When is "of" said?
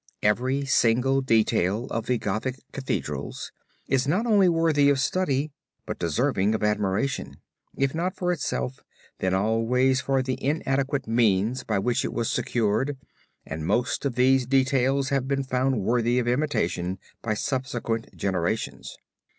1.91-2.07, 4.89-4.99, 6.55-6.63, 14.03-14.15, 16.17-16.27